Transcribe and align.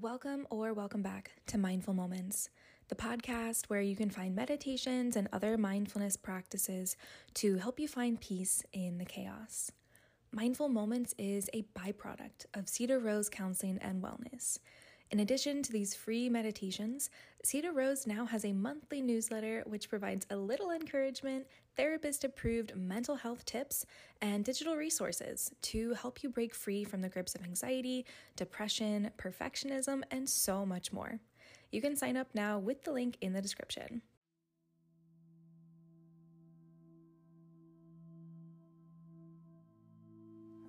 Welcome 0.00 0.46
or 0.48 0.74
welcome 0.74 1.02
back 1.02 1.32
to 1.48 1.58
Mindful 1.58 1.92
Moments, 1.92 2.50
the 2.88 2.94
podcast 2.94 3.66
where 3.66 3.80
you 3.80 3.96
can 3.96 4.10
find 4.10 4.32
meditations 4.32 5.16
and 5.16 5.28
other 5.32 5.58
mindfulness 5.58 6.16
practices 6.16 6.96
to 7.34 7.56
help 7.56 7.80
you 7.80 7.88
find 7.88 8.20
peace 8.20 8.62
in 8.72 8.98
the 8.98 9.04
chaos. 9.04 9.72
Mindful 10.30 10.68
Moments 10.68 11.16
is 11.18 11.50
a 11.52 11.64
byproduct 11.76 12.46
of 12.54 12.68
Cedar 12.68 13.00
Rose 13.00 13.28
Counseling 13.28 13.80
and 13.82 14.00
Wellness. 14.00 14.60
In 15.10 15.20
addition 15.20 15.62
to 15.62 15.72
these 15.72 15.94
free 15.94 16.28
meditations, 16.28 17.08
Cedar 17.42 17.72
Rose 17.72 18.06
now 18.06 18.26
has 18.26 18.44
a 18.44 18.52
monthly 18.52 19.00
newsletter 19.00 19.62
which 19.66 19.88
provides 19.88 20.26
a 20.28 20.36
little 20.36 20.70
encouragement, 20.70 21.46
therapist 21.78 22.24
approved 22.24 22.76
mental 22.76 23.16
health 23.16 23.46
tips, 23.46 23.86
and 24.20 24.44
digital 24.44 24.76
resources 24.76 25.50
to 25.62 25.94
help 25.94 26.22
you 26.22 26.28
break 26.28 26.54
free 26.54 26.84
from 26.84 27.00
the 27.00 27.08
grips 27.08 27.34
of 27.34 27.42
anxiety, 27.42 28.04
depression, 28.36 29.10
perfectionism, 29.16 30.02
and 30.10 30.28
so 30.28 30.66
much 30.66 30.92
more. 30.92 31.18
You 31.72 31.80
can 31.80 31.96
sign 31.96 32.18
up 32.18 32.28
now 32.34 32.58
with 32.58 32.84
the 32.84 32.92
link 32.92 33.16
in 33.22 33.32
the 33.32 33.40
description. 33.40 34.02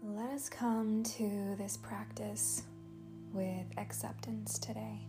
Let 0.01 0.31
us 0.31 0.47
come 0.47 1.03
to 1.03 1.55
this 1.57 1.75
practice 1.75 2.63
with 3.33 3.65
acceptance 3.77 4.57
today. 4.59 5.07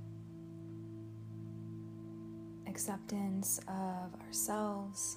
Acceptance 2.66 3.60
of 3.68 4.14
ourselves, 4.26 5.16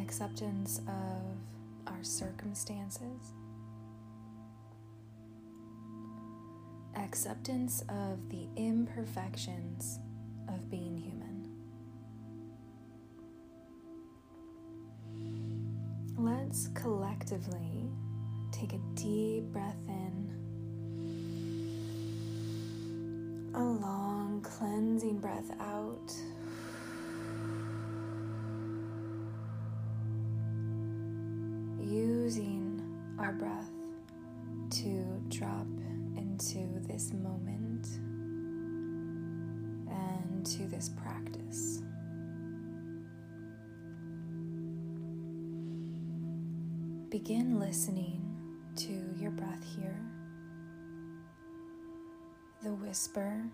acceptance 0.00 0.80
of 0.88 1.92
our 1.92 2.02
circumstances, 2.02 3.32
acceptance 6.96 7.82
of 7.88 8.28
the 8.28 8.46
imperfections 8.56 9.98
of 10.48 10.68
being 10.70 10.96
human. 10.96 11.48
Let's 16.16 16.68
collectively 16.74 17.88
take 18.50 18.72
a 18.72 18.80
deep 18.94 19.44
breath 19.44 19.76
in 19.86 20.37
a 23.58 23.60
long 23.60 24.40
cleansing 24.40 25.18
breath 25.18 25.50
out. 25.58 26.14
Using 31.80 32.80
our 33.18 33.32
breath 33.32 33.72
to 34.70 35.20
drop 35.28 35.66
into 36.16 36.68
this 36.86 37.12
moment 37.12 37.88
and 39.90 40.46
to 40.46 40.68
this 40.68 40.90
practice. 40.90 41.82
Begin 47.10 47.58
listening 47.58 48.22
to 48.76 48.92
your 49.20 49.32
breath 49.32 49.64
here 49.76 49.98
the 52.62 52.74
whisper 52.74 53.44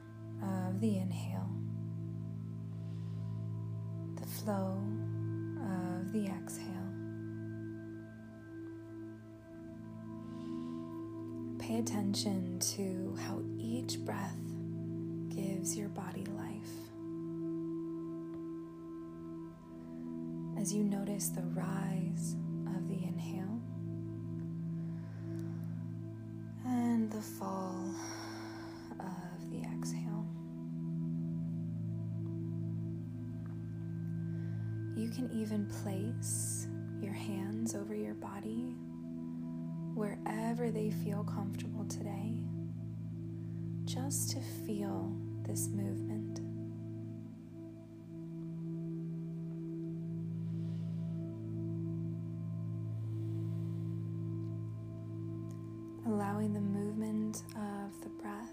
of 0.43 0.81
the 0.81 0.97
inhale, 0.97 1.51
the 4.17 4.27
flow 4.27 4.79
of 5.61 6.13
the 6.13 6.27
exhale. 6.27 6.65
Pay 11.59 11.79
attention 11.79 12.59
to 12.61 13.17
how 13.27 13.43
each 13.59 13.99
breath 14.05 14.37
gives 15.29 15.77
your 15.77 15.89
body 15.89 16.25
life. 16.37 16.71
As 20.61 20.73
you 20.73 20.85
notice 20.85 21.29
the 21.29 21.43
rise 21.43 22.37
of 22.75 22.89
the 22.89 23.03
inhale 23.07 23.61
can 35.15 35.31
even 35.31 35.65
place 35.83 36.67
your 37.01 37.13
hands 37.13 37.77
over 37.77 37.95
your 37.95 38.15
body 38.15 38.75
wherever 39.95 40.73
they 40.73 40.91
feel 40.91 41.23
comfortable 41.23 41.85
today, 41.85 42.43
just 43.85 44.31
to 44.31 44.41
feel 44.67 45.17
this 45.47 45.69
movement. 45.69 46.41
Allowing 56.07 56.53
the 56.53 56.61
movement 56.61 57.45
of 57.55 58.03
the 58.03 58.09
breath 58.21 58.51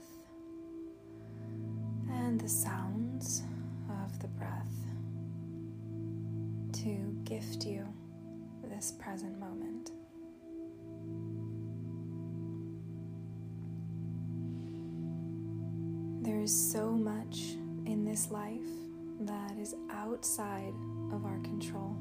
and 2.11 2.39
the 2.39 2.47
sounds 2.49 3.41
of 3.89 4.19
the 4.19 4.27
breath 4.27 4.85
to 6.83 7.15
gift 7.25 7.65
you 7.65 7.85
this 8.63 8.91
present 8.99 9.39
moment. 9.39 9.91
There 16.23 16.39
is 16.39 16.71
so 16.71 16.91
much 16.91 17.55
in 17.85 18.03
this 18.03 18.31
life 18.31 18.61
that 19.21 19.57
is 19.59 19.75
outside 19.91 20.73
of 21.11 21.23
our 21.23 21.37
control. 21.39 21.95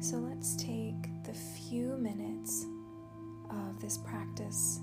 So 0.00 0.16
let's 0.16 0.56
take 0.56 1.22
the 1.24 1.34
few 1.34 1.96
minutes 1.96 2.66
of 3.50 3.80
this 3.80 3.98
practice 3.98 4.80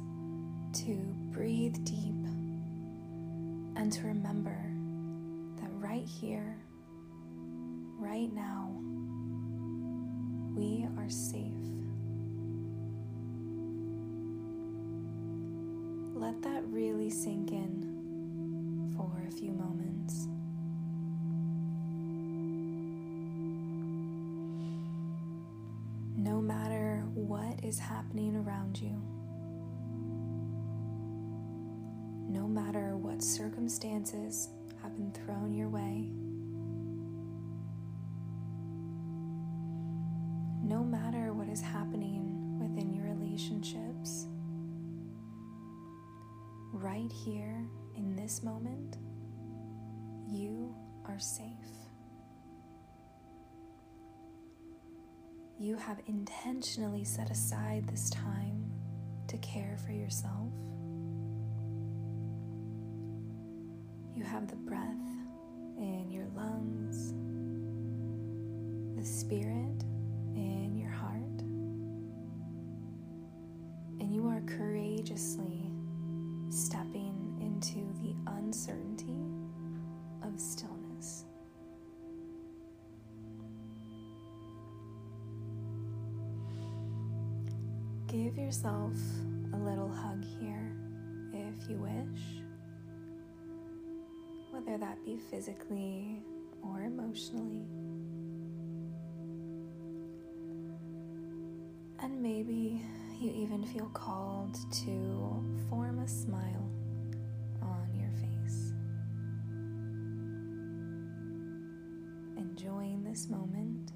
to 0.74 0.96
breathe 1.32 1.76
deep 1.84 2.26
and 3.76 3.92
to 3.92 4.08
remember 4.08 4.73
right 5.84 6.08
here, 6.08 6.58
right 8.00 8.34
now, 8.34 8.72
we 10.56 10.88
are 10.98 11.10
safe. 11.10 11.44
Let 16.16 16.42
that 16.44 16.64
really 16.68 17.10
sink 17.10 17.52
in 17.52 18.94
for 18.96 19.26
a 19.28 19.32
few 19.32 19.52
moments. 19.52 20.28
No 26.16 26.40
matter 26.40 27.04
what 27.14 27.60
is 27.62 27.78
happening 27.78 28.38
around 28.38 28.80
you, 28.80 29.02
no 32.30 32.48
matter 32.48 32.96
what 32.96 33.22
circumstances 33.22 34.48
have 34.84 34.96
been 34.96 35.12
thrown 35.12 35.54
your 35.54 35.70
way, 35.70 36.12
no 40.62 40.84
matter 40.84 41.34
what 41.34 41.48
is 41.48 41.62
happening 41.62 42.60
within 42.60 42.94
your 42.94 43.06
relationships, 43.06 44.28
right 46.74 47.12
here 47.12 47.66
in 47.96 48.16
this 48.16 48.44
moment, 48.44 48.98
you 50.28 50.76
are 51.06 51.20
safe. 51.20 51.48
You 55.60 55.78
have 55.78 56.02
intentionally 56.08 57.06
set 57.06 57.30
aside 57.30 57.88
this 57.88 58.10
time 58.10 58.70
to 59.28 59.38
care 59.38 59.78
for 59.86 59.94
yourself. 59.94 60.52
You 64.16 64.24
have 64.24 64.48
the 64.48 64.56
breath 64.56 64.80
in 65.78 66.12
your 66.12 66.28
lungs, 66.36 67.14
the 68.96 69.04
spirit 69.04 69.84
in 70.36 70.78
your 70.78 70.92
heart, 70.92 71.42
and 74.00 74.14
you 74.14 74.28
are 74.28 74.42
courageously 74.42 75.72
stepping 76.50 77.38
into 77.42 77.92
the 78.02 78.16
uncertainty 78.32 79.18
of 80.22 80.40
stillness. 80.40 81.26
Give 88.08 88.38
yourself 88.38 88.94
a 89.54 89.58
little 89.58 89.90
hug 89.90 90.24
here 90.40 90.78
if 91.34 91.68
you 91.68 91.78
wish, 91.78 92.43
whether 94.66 94.78
that 94.78 95.04
be 95.06 95.18
physically 95.30 96.22
or 96.62 96.82
emotionally. 96.82 97.66
And 102.00 102.22
maybe 102.22 102.82
You 103.24 103.32
even 103.32 103.64
feel 103.64 103.90
called 103.94 104.58
to 104.84 105.42
form 105.70 106.00
a 106.00 106.08
smile 106.10 106.70
on 107.62 107.88
your 107.96 108.10
face. 108.20 108.74
Enjoying 112.36 113.02
this 113.06 113.30
moment, 113.30 113.94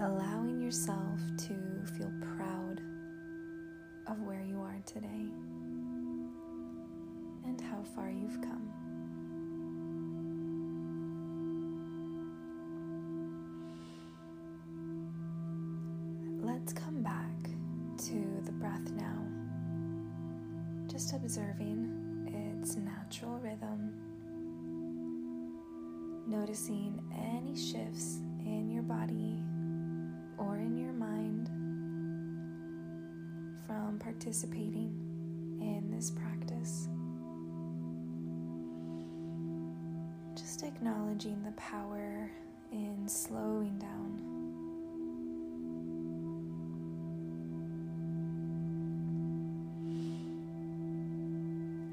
allowing 0.00 0.60
yourself 0.60 1.20
to 1.46 1.54
feel 1.96 2.10
proud 2.36 2.80
of 4.08 4.20
where 4.22 4.42
you 4.42 4.60
are 4.60 4.80
today 4.86 5.30
far 7.94 8.10
you've 8.10 8.40
come. 8.40 8.68
Let's 16.42 16.72
come 16.72 17.02
back 17.02 17.50
to 17.98 18.42
the 18.44 18.52
breath 18.52 18.90
now, 18.92 19.24
just 20.88 21.12
observing 21.14 22.60
its 22.60 22.76
natural 22.76 23.38
rhythm, 23.38 23.92
noticing 26.26 27.00
any 27.14 27.56
shifts 27.56 28.18
in 28.44 28.70
your 28.70 28.82
body 28.82 29.42
or 30.38 30.56
in 30.56 30.76
your 30.76 30.92
mind 30.92 31.48
from 33.66 33.98
participating 33.98 34.92
in 35.60 35.90
this 35.90 36.10
practice. 36.10 36.88
Just 40.56 40.68
acknowledging 40.68 41.42
the 41.44 41.52
power 41.52 42.30
in 42.72 43.06
slowing 43.06 43.78
down. 43.78 44.22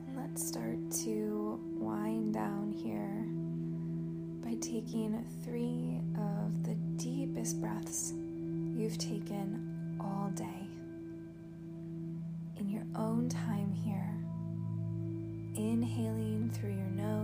And 0.08 0.16
let's 0.16 0.48
start 0.48 0.78
to 1.04 1.60
wind 1.78 2.36
down 2.36 2.72
here 2.72 3.28
by 4.42 4.58
taking 4.62 5.26
three 5.44 6.00
of 6.16 6.64
the 6.64 6.76
deepest 6.96 7.60
breaths 7.60 8.14
you've 8.78 8.98
taken 8.98 9.98
all 10.00 10.32
day 10.36 10.70
in 12.56 12.70
your 12.70 12.86
own 12.96 13.28
time 13.28 13.74
here. 13.74 14.10
Inhaling 15.56 16.50
through 16.54 16.72
your 16.72 16.92
nose, 16.92 17.23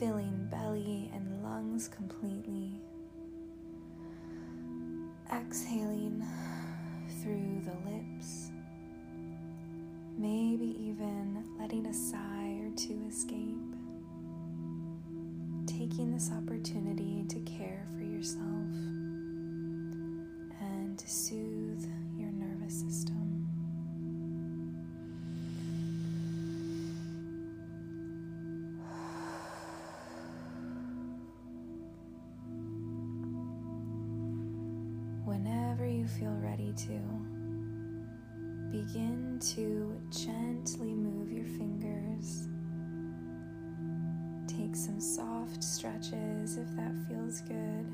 filling 0.00 0.48
belly 0.50 1.10
and 1.14 1.42
lungs 1.42 1.86
completely. 1.86 2.72
Exhaling 5.30 6.24
through 7.20 7.60
the 7.66 7.90
lips, 7.90 8.50
maybe 10.16 10.74
even 10.80 11.44
letting 11.58 11.84
a 11.84 11.92
sigh 11.92 12.58
or 12.62 12.70
two 12.76 12.98
escape. 13.10 13.58
Taking 15.66 16.12
this 16.14 16.30
opportunity 16.32 17.26
to 17.28 17.38
care 17.40 17.86
for 17.94 18.02
yourself 18.02 18.72
and 20.62 20.98
to 20.98 21.10
soothe 21.10 21.59
you 36.00 36.06
feel 36.06 36.34
ready 36.40 36.72
to, 36.72 36.98
begin 38.70 39.38
to 39.38 39.94
gently 40.10 40.94
move 40.94 41.30
your 41.30 41.44
fingers. 41.44 42.48
Take 44.46 44.74
some 44.74 44.98
soft 44.98 45.62
stretches 45.62 46.56
if 46.56 46.74
that 46.76 46.94
feels 47.06 47.42
good. 47.42 47.86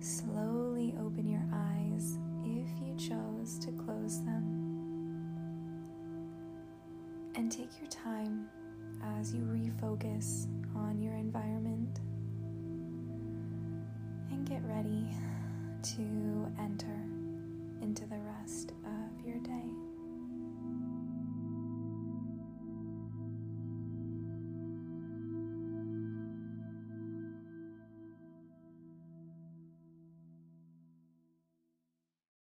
Slowly 0.00 0.96
open 0.98 1.28
your 1.28 1.46
eyes 1.52 2.18
if 2.42 2.68
you 2.82 2.96
chose 2.96 3.56
to 3.60 3.70
close 3.70 4.18
them. 4.24 5.22
And 7.36 7.52
take 7.52 7.70
your 7.80 7.88
time 7.88 8.48
as 9.20 9.32
you 9.32 9.42
refocus 9.42 10.48
on 10.74 11.00
your 11.00 11.14
environment 11.14 12.00
and 14.32 14.44
get 14.44 14.60
ready 14.64 15.06
to 15.82 16.52
enter 16.58 17.17